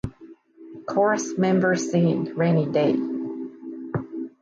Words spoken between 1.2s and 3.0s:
members sing "Rainy Day".